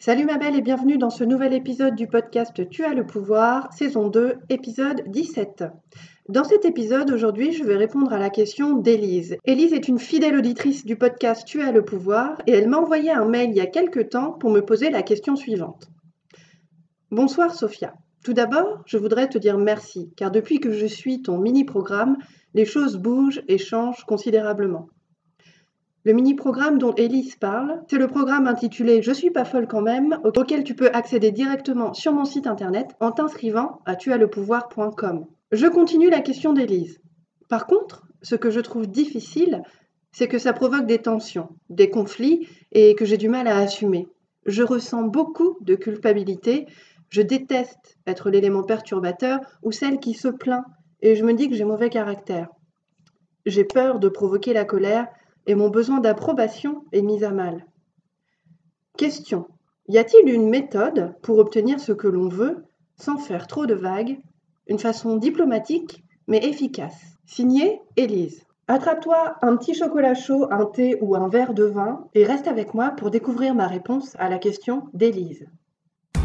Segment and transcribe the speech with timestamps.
[0.00, 3.72] Salut ma belle et bienvenue dans ce nouvel épisode du podcast Tu as le pouvoir,
[3.72, 5.64] saison 2, épisode 17.
[6.28, 9.38] Dans cet épisode, aujourd'hui, je vais répondre à la question d'Élise.
[9.44, 13.10] Élise est une fidèle auditrice du podcast Tu as le pouvoir et elle m'a envoyé
[13.10, 15.88] un mail il y a quelques temps pour me poser la question suivante.
[17.10, 17.92] Bonsoir Sophia.
[18.22, 22.18] Tout d'abord, je voudrais te dire merci, car depuis que je suis ton mini-programme,
[22.54, 24.90] les choses bougent et changent considérablement.
[26.08, 30.18] Le mini-programme dont Elise parle, c'est le programme intitulé Je suis pas folle quand même,
[30.24, 35.26] auquel tu peux accéder directement sur mon site internet en t'inscrivant à tuaslepouvoir.com.
[35.52, 36.98] Je continue la question d'Elise.
[37.50, 39.60] Par contre, ce que je trouve difficile,
[40.10, 44.08] c'est que ça provoque des tensions, des conflits et que j'ai du mal à assumer.
[44.46, 46.68] Je ressens beaucoup de culpabilité,
[47.10, 50.64] je déteste être l'élément perturbateur ou celle qui se plaint
[51.02, 52.48] et je me dis que j'ai mauvais caractère.
[53.44, 55.08] J'ai peur de provoquer la colère
[55.48, 57.64] et mon besoin d'approbation est mis à mal.
[58.96, 59.48] Question.
[59.88, 62.64] Y a-t-il une méthode pour obtenir ce que l'on veut
[62.96, 64.20] sans faire trop de vagues,
[64.66, 67.00] une façon diplomatique mais efficace?
[67.24, 68.44] Signé Élise.
[68.68, 72.74] Attrape-toi un petit chocolat chaud, un thé ou un verre de vin et reste avec
[72.74, 75.46] moi pour découvrir ma réponse à la question d'Élise.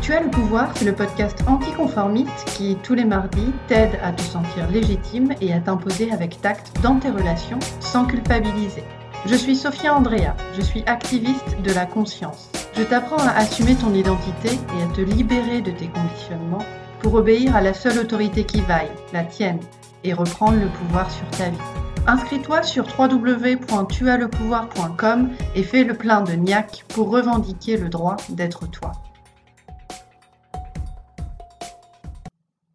[0.01, 4.21] Tu as le pouvoir, c'est le podcast anticonformiste qui, tous les mardis, t'aide à te
[4.21, 8.83] sentir légitime et à t'imposer avec tact dans tes relations sans culpabiliser.
[9.25, 12.49] Je suis Sophia Andrea, je suis activiste de la conscience.
[12.75, 16.65] Je t'apprends à assumer ton identité et à te libérer de tes conditionnements
[16.99, 19.61] pour obéir à la seule autorité qui vaille, la tienne,
[20.03, 21.57] et reprendre le pouvoir sur ta vie.
[22.05, 28.91] Inscris-toi sur www.tuaslepouvoir.com et fais le plein de niac pour revendiquer le droit d'être toi.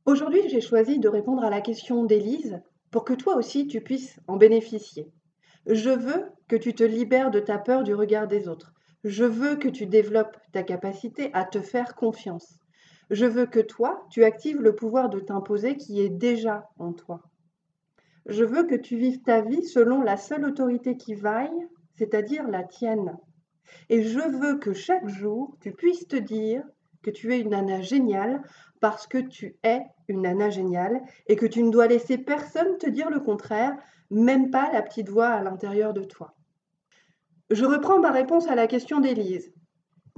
[0.07, 2.59] Aujourd'hui, j'ai choisi de répondre à la question d'Élise
[2.91, 5.11] pour que toi aussi tu puisses en bénéficier.
[5.69, 8.73] Je veux que tu te libères de ta peur du regard des autres.
[9.05, 12.59] Je veux que tu développes ta capacité à te faire confiance.
[13.11, 17.23] Je veux que toi, tu actives le pouvoir de t'imposer qui est déjà en toi.
[18.25, 22.65] Je veux que tu vives ta vie selon la seule autorité qui vaille, c'est-à-dire la
[22.65, 23.19] tienne.
[23.91, 26.63] Et je veux que chaque jour, tu puisses te dire
[27.03, 28.43] que tu es une nana géniale
[28.81, 32.89] parce que tu es une nana géniale et que tu ne dois laisser personne te
[32.89, 33.77] dire le contraire
[34.11, 36.35] même pas la petite voix à l'intérieur de toi.
[37.51, 39.53] Je reprends ma réponse à la question d'Élise.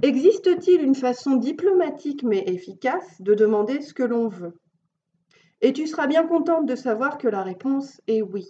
[0.01, 4.57] Existe-t-il une façon diplomatique mais efficace de demander ce que l'on veut?
[5.61, 8.47] Et tu seras bien contente de savoir que la réponse est oui.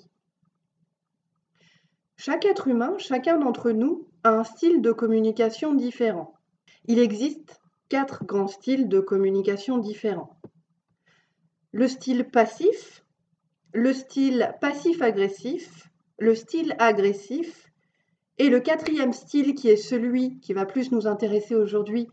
[2.15, 6.35] Chaque être humain, chacun d'entre nous, a un style de communication différent.
[6.85, 7.60] Il existe
[7.91, 10.37] quatre grands styles de communication différents.
[11.73, 13.03] Le style passif,
[13.73, 17.69] le style passif-agressif, le style agressif,
[18.37, 22.07] et le quatrième style qui est celui qui va plus nous intéresser aujourd'hui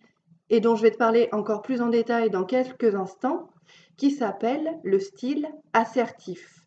[0.50, 3.48] et dont je vais te parler encore plus en détail dans quelques instants,
[3.96, 6.66] qui s'appelle le style assertif.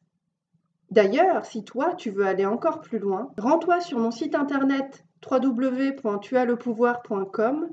[0.90, 7.72] D'ailleurs, si toi tu veux aller encore plus loin, rends-toi sur mon site internet www.tuaslepouvoir.com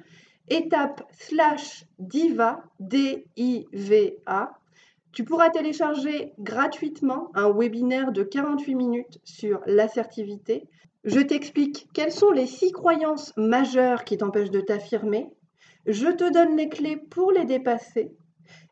[0.51, 4.59] et tape slash diva, D-I-V-A,
[5.13, 10.69] tu pourras télécharger gratuitement un webinaire de 48 minutes sur l'assertivité.
[11.05, 15.31] Je t'explique quelles sont les six croyances majeures qui t'empêchent de t'affirmer.
[15.87, 18.13] Je te donne les clés pour les dépasser.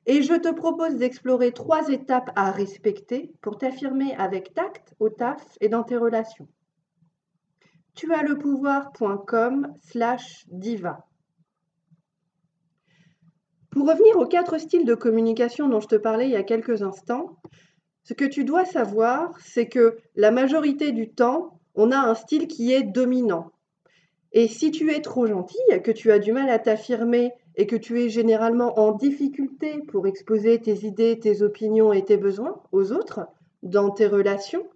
[0.07, 5.43] Et je te propose d'explorer trois étapes à respecter pour t'affirmer avec tact au taf
[5.61, 6.47] et dans tes relations.
[9.81, 11.07] Slash diva.
[13.77, 16.83] Pour revenir aux quatre styles de communication dont je te parlais il y a quelques
[16.83, 17.37] instants,
[18.05, 22.49] ce que tu dois savoir, c'est que la majorité du temps, on a un style
[22.49, 23.51] qui est dominant.
[24.33, 27.77] Et si tu es trop gentille, que tu as du mal à t'affirmer et que
[27.77, 32.93] tu es généralement en difficulté pour exposer tes idées, tes opinions et tes besoins aux
[32.93, 33.29] autres,
[33.63, 34.67] dans tes relations,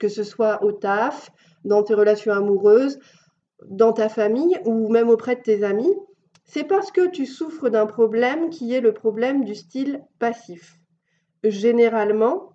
[0.00, 1.30] que ce soit au taf,
[1.64, 2.98] dans tes relations amoureuses,
[3.68, 5.94] dans ta famille ou même auprès de tes amis,
[6.48, 10.80] c'est parce que tu souffres d'un problème qui est le problème du style passif.
[11.44, 12.52] Généralement,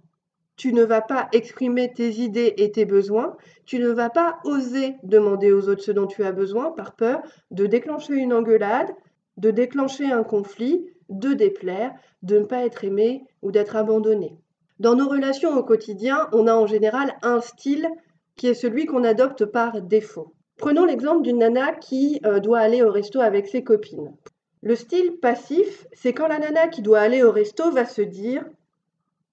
[0.55, 4.95] tu ne vas pas exprimer tes idées et tes besoins, tu ne vas pas oser
[5.03, 7.21] demander aux autres ce dont tu as besoin par peur
[7.51, 8.91] de déclencher une engueulade,
[9.37, 14.37] de déclencher un conflit, de déplaire, de ne pas être aimé ou d'être abandonné.
[14.79, 17.87] Dans nos relations au quotidien, on a en général un style
[18.35, 20.33] qui est celui qu'on adopte par défaut.
[20.57, 24.15] Prenons l'exemple d'une nana qui euh, doit aller au resto avec ses copines.
[24.61, 28.45] Le style passif, c'est quand la nana qui doit aller au resto va se dire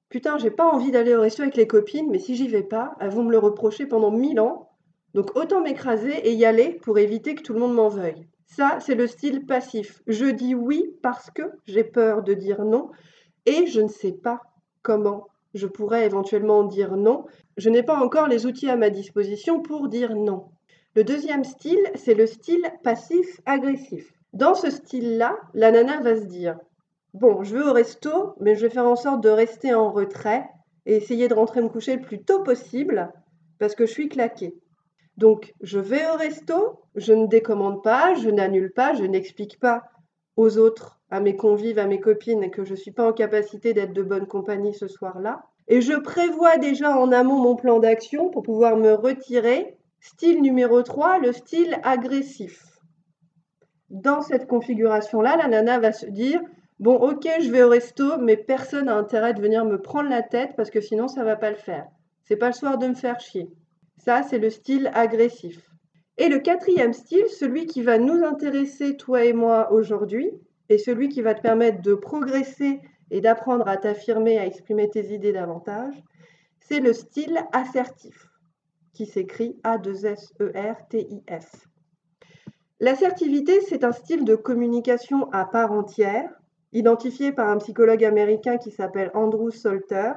[0.09, 2.97] Putain, j'ai pas envie d'aller au resto avec les copines, mais si j'y vais pas,
[2.99, 4.71] elles vont me le reprocher pendant mille ans.
[5.15, 8.27] Donc autant m'écraser et y aller pour éviter que tout le monde m'en veuille.
[8.47, 10.03] Ça, c'est le style passif.
[10.09, 12.91] Je dis oui parce que j'ai peur de dire non
[13.47, 14.41] et je ne sais pas
[14.83, 17.27] comment je pourrais éventuellement dire non.
[17.57, 20.47] Je n'ai pas encore les outils à ma disposition pour dire non.
[20.97, 24.13] Le deuxième style, c'est le style passif-agressif.
[24.33, 26.59] Dans ce style-là, la nana va se dire
[27.15, 30.49] Bon, je vais au resto, mais je vais faire en sorte de rester en retrait
[30.87, 33.13] et essayer de rentrer me coucher le plus tôt possible
[33.61, 34.55] parce que je suis claquée.
[35.17, 39.85] Donc, je vais au resto, je ne décommande pas, je n'annule pas, je n'explique pas
[40.37, 43.75] aux autres, à mes convives, à mes copines, que je ne suis pas en capacité
[43.75, 45.45] d'être de bonne compagnie ce soir-là.
[45.69, 49.77] Et je prévois déjà en amont mon plan d'action pour pouvoir me retirer.
[50.03, 52.65] Style numéro 3, le style agressif.
[53.91, 56.41] Dans cette configuration-là, la nana va se dire
[56.79, 60.23] Bon, ok, je vais au resto, mais personne n'a intérêt de venir me prendre la
[60.23, 61.87] tête parce que sinon ça va pas le faire.
[62.25, 63.51] C'est pas le soir de me faire chier.
[63.99, 65.61] Ça, c'est le style agressif.
[66.17, 70.31] Et le quatrième style, celui qui va nous intéresser, toi et moi, aujourd'hui,
[70.71, 72.81] et celui qui va te permettre de progresser
[73.11, 75.95] et d'apprendre à t'affirmer, à exprimer tes idées davantage,
[76.61, 78.30] c'est le style assertif,
[78.93, 81.47] qui s'écrit A-2-S-E-R-T-I-S.
[82.81, 86.31] L'assertivité, c'est un style de communication à part entière,
[86.73, 90.13] identifié par un psychologue américain qui s'appelle Andrew Salter,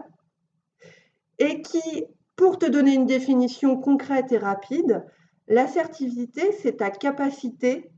[1.39, 2.05] et qui
[2.35, 5.05] pour te donner une définition concrète et rapide,
[5.47, 7.91] l'assertivité, c'est ta capacité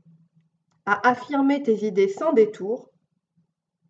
[0.84, 2.90] à affirmer tes idées sans détour,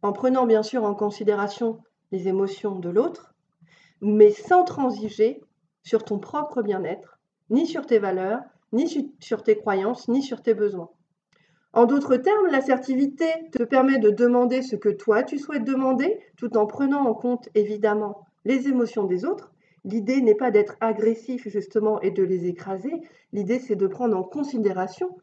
[0.03, 1.79] en prenant bien sûr en considération
[2.13, 3.35] les émotions de l'autre,
[4.01, 5.43] mais sans transiger
[5.87, 7.19] sur ton propre bien-être,
[7.49, 8.41] ni sur tes valeurs,
[8.73, 10.91] ni sur tes croyances, ni sur tes besoins.
[11.73, 16.57] En d'autres termes, l'assertivité te permet de demander ce que toi tu souhaites demander, tout
[16.57, 19.53] en prenant en compte évidemment les émotions des autres,
[19.87, 22.93] L'idée n'est pas d'être agressif justement et de les écraser,
[23.33, 25.17] l'idée c'est de prendre en considération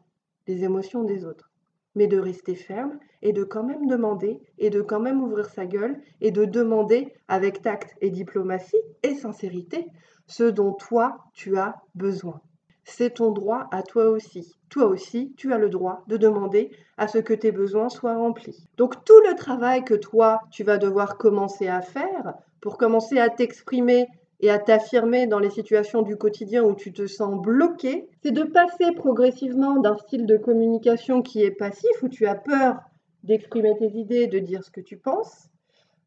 [0.46, 1.50] les émotions des autres,
[1.94, 5.66] mais de rester ferme et de quand même demander et de quand même ouvrir sa
[5.66, 9.86] gueule et de demander avec tact et diplomatie et sincérité
[10.26, 12.40] ce dont toi tu as besoin.
[12.84, 14.54] C'est ton droit à toi aussi.
[14.68, 18.68] Toi aussi, tu as le droit de demander à ce que tes besoins soient remplis.
[18.76, 23.30] Donc tout le travail que toi, tu vas devoir commencer à faire pour commencer à
[23.30, 24.06] t'exprimer
[24.40, 28.42] et à t'affirmer dans les situations du quotidien où tu te sens bloqué, c'est de
[28.42, 32.76] passer progressivement d'un style de communication qui est passif, où tu as peur
[33.22, 35.48] d'exprimer tes idées, de dire ce que tu penses,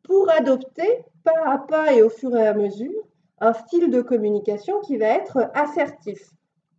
[0.03, 3.06] pour adopter pas à pas et au fur et à mesure
[3.39, 6.31] un style de communication qui va être assertif,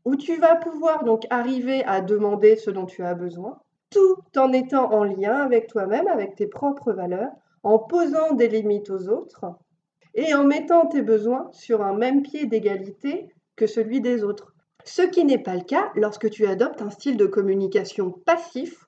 [0.05, 3.59] où tu vas pouvoir donc arriver à demander ce dont tu as besoin,
[3.91, 7.31] tout en étant en lien avec toi-même, avec tes propres valeurs,
[7.63, 9.47] en posant des limites aux autres,
[10.15, 14.53] et en mettant tes besoins sur un même pied d'égalité que celui des autres.
[14.85, 18.87] Ce qui n'est pas le cas lorsque tu adoptes un style de communication passif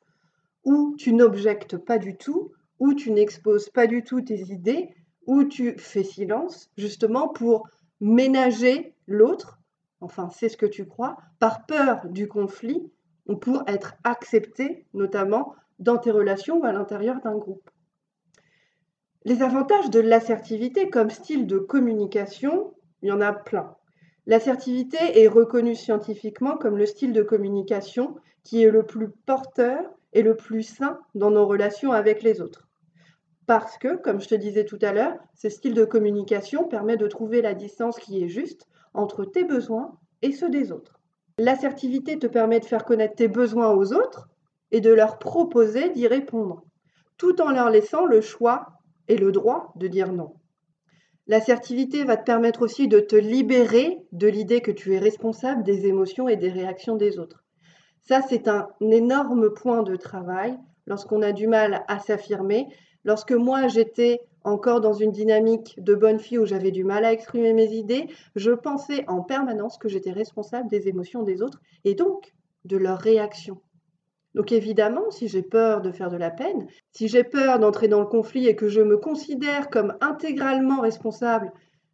[0.64, 4.94] où tu n'objectes pas du tout, où tu n'exposes pas du tout tes idées,
[5.30, 7.68] où tu fais silence, justement pour
[8.00, 9.60] ménager l'autre,
[10.00, 12.90] enfin c'est ce que tu crois, par peur du conflit
[13.26, 17.70] ou pour être accepté, notamment dans tes relations ou à l'intérieur d'un groupe.
[19.24, 23.76] Les avantages de l'assertivité comme style de communication, il y en a plein.
[24.26, 29.78] L'assertivité est reconnue scientifiquement comme le style de communication qui est le plus porteur
[30.12, 32.69] et le plus sain dans nos relations avec les autres.
[33.50, 37.08] Parce que, comme je te disais tout à l'heure, ce style de communication permet de
[37.08, 41.00] trouver la distance qui est juste entre tes besoins et ceux des autres.
[41.36, 44.28] L'assertivité te permet de faire connaître tes besoins aux autres
[44.70, 46.62] et de leur proposer d'y répondre,
[47.16, 48.68] tout en leur laissant le choix
[49.08, 50.34] et le droit de dire non.
[51.26, 55.86] L'assertivité va te permettre aussi de te libérer de l'idée que tu es responsable des
[55.86, 57.42] émotions et des réactions des autres.
[58.00, 62.68] Ça, c'est un énorme point de travail lorsqu'on a du mal à s'affirmer.
[63.04, 67.12] Lorsque moi, j'étais encore dans une dynamique de bonne fille où j'avais du mal à
[67.12, 71.94] exprimer mes idées, je pensais en permanence que j'étais responsable des émotions des autres et
[71.94, 73.60] donc de leurs réactions.
[74.34, 78.00] Donc évidemment, si j'ai peur de faire de la peine, si j'ai peur d'entrer dans
[78.00, 81.52] le conflit et que je me considère comme intégralement responsable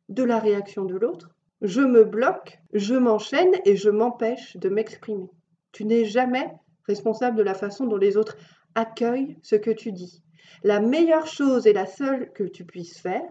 [0.08, 1.30] de la réaction de l'autre,
[1.62, 5.30] je me bloque, je m'enchaîne et je m'empêche de m'exprimer.
[5.72, 6.52] Tu n'es jamais
[6.86, 8.36] responsable de la façon dont les autres
[8.74, 10.22] accueillent ce que tu dis.
[10.62, 13.28] La meilleure chose et la seule que tu puisses faire,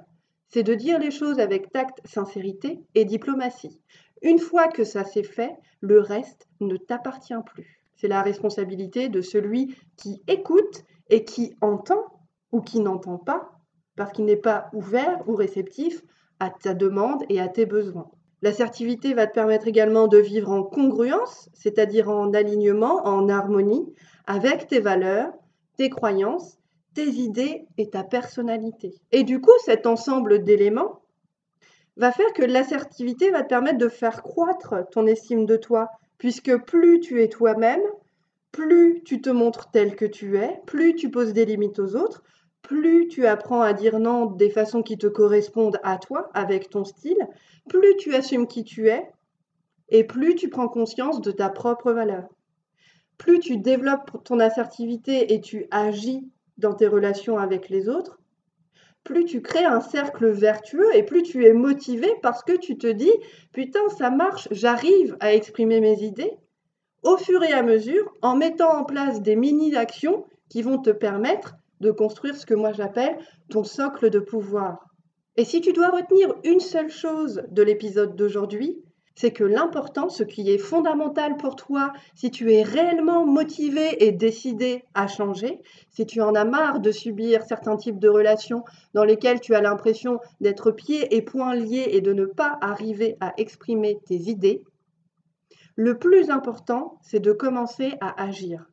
[0.47, 3.81] c'est de dire les choses avec tact, sincérité et diplomatie.
[4.21, 7.81] Une fois que ça s'est fait, le reste ne t'appartient plus.
[7.95, 12.03] C'est la responsabilité de celui qui écoute et qui entend
[12.51, 13.51] ou qui n'entend pas
[13.95, 16.01] parce qu'il n'est pas ouvert ou réceptif
[16.39, 18.09] à ta demande et à tes besoins.
[18.41, 23.93] L'assertivité va te permettre également de vivre en congruence, c'est-à-dire en alignement, en harmonie
[24.27, 25.31] avec tes valeurs,
[25.77, 26.59] tes croyances,
[26.95, 28.95] tes idées et ta personnalité.
[29.11, 31.01] Et du coup, cet ensemble d'éléments
[31.97, 36.57] va faire que l'assertivité va te permettre de faire croître ton estime de toi, puisque
[36.65, 37.83] plus tu es toi-même,
[38.51, 42.23] plus tu te montres tel que tu es, plus tu poses des limites aux autres,
[42.61, 46.83] plus tu apprends à dire non des façons qui te correspondent à toi, avec ton
[46.83, 47.27] style,
[47.69, 49.07] plus tu assumes qui tu es,
[49.89, 52.27] et plus tu prends conscience de ta propre valeur.
[53.17, 58.19] Plus tu développes ton assertivité et tu agis dans tes relations avec les autres,
[59.03, 62.87] plus tu crées un cercle vertueux et plus tu es motivé parce que tu te
[62.87, 63.11] dis
[63.53, 66.37] putain ça marche, j'arrive à exprimer mes idées
[67.03, 71.55] au fur et à mesure en mettant en place des mini-actions qui vont te permettre
[71.79, 73.17] de construire ce que moi j'appelle
[73.49, 74.85] ton socle de pouvoir.
[75.37, 78.81] Et si tu dois retenir une seule chose de l'épisode d'aujourd'hui,
[79.15, 84.11] c'est que l'important, ce qui est fondamental pour toi, si tu es réellement motivé et
[84.11, 89.05] décidé à changer, si tu en as marre de subir certains types de relations dans
[89.05, 93.33] lesquelles tu as l'impression d'être pieds et poings liés et de ne pas arriver à
[93.37, 94.63] exprimer tes idées,
[95.77, 98.69] le plus important, c'est de commencer à agir,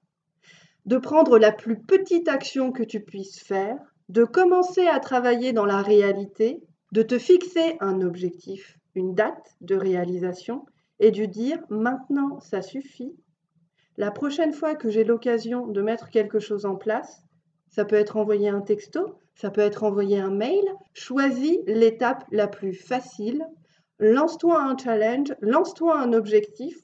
[0.87, 3.77] de prendre la plus petite action que tu puisses faire,
[4.09, 9.75] de commencer à travailler dans la réalité, de te fixer un objectif une date de
[9.75, 10.67] réalisation
[11.01, 13.15] et de dire maintenant ça suffit.
[13.97, 17.23] La prochaine fois que j'ai l'occasion de mettre quelque chose en place,
[17.69, 22.47] ça peut être envoyer un texto, ça peut être envoyer un mail, choisis l'étape la
[22.47, 23.47] plus facile,
[23.99, 26.77] lance-toi un challenge, lance-toi un objectif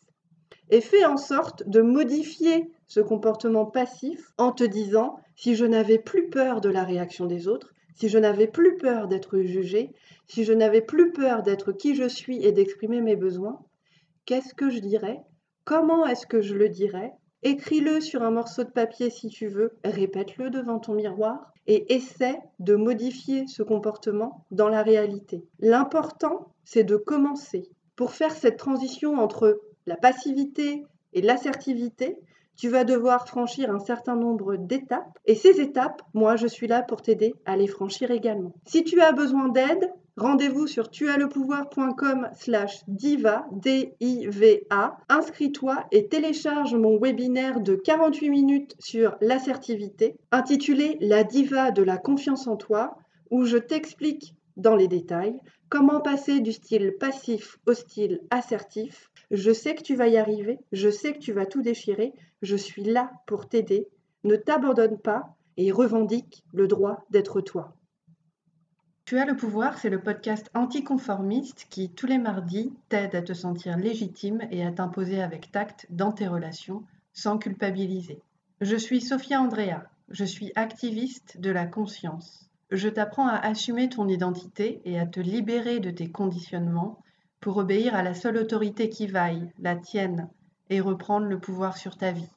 [0.71, 5.99] et fais en sorte de modifier ce comportement passif en te disant si je n'avais
[5.99, 9.91] plus peur de la réaction des autres, si je n'avais plus peur d'être jugé,
[10.29, 13.59] si je n'avais plus peur d'être qui je suis et d'exprimer mes besoins,
[14.25, 15.21] qu'est-ce que je dirais?
[15.65, 17.13] Comment est-ce que je le dirais?
[17.43, 22.39] Écris-le sur un morceau de papier si tu veux, répète-le devant ton miroir et essaie
[22.61, 25.45] de modifier ce comportement dans la réalité.
[25.59, 27.69] L'important, c'est de commencer.
[27.97, 32.17] Pour faire cette transition entre la passivité et l'assertivité,
[32.59, 36.83] tu vas devoir franchir un certain nombre d'étapes et ces étapes, moi, je suis là
[36.83, 38.53] pour t'aider à les franchir également.
[38.67, 44.99] Si tu as besoin d'aide, rendez-vous sur tuaslepouvoir.com slash diva, D-I-V-A.
[45.09, 51.97] Inscris-toi et télécharge mon webinaire de 48 minutes sur l'assertivité, intitulé La diva de la
[51.97, 52.99] confiance en toi,
[53.31, 55.39] où je t'explique dans les détails
[55.69, 60.59] comment passer du style passif au style assertif je sais que tu vas y arriver,
[60.73, 63.89] je sais que tu vas tout déchirer, je suis là pour t'aider.
[64.25, 67.75] Ne t'abandonne pas et revendique le droit d'être toi.
[69.05, 73.33] Tu as le pouvoir, c'est le podcast anticonformiste qui, tous les mardis, t'aide à te
[73.33, 78.21] sentir légitime et à t'imposer avec tact dans tes relations sans culpabiliser.
[78.61, 82.51] Je suis Sophia Andrea, je suis activiste de la conscience.
[82.71, 86.99] Je t'apprends à assumer ton identité et à te libérer de tes conditionnements
[87.41, 90.29] pour obéir à la seule autorité qui vaille, la tienne,
[90.71, 92.31] et reprendre le pouvoir sur ta vie.